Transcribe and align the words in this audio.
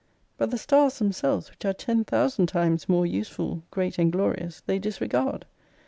But 0.39 0.49
the 0.49 0.57
stars 0.57 0.97
themselves 0.97 1.51
which 1.51 1.63
are 1.63 1.73
ten 1.75 2.03
thousand 2.05 2.47
times 2.47 2.89
more 2.89 3.05
useful, 3.05 3.61
great, 3.69 3.99
and 3.99 4.11
glorious 4.11 4.63
they 4.65 4.79
disregard. 4.79 5.45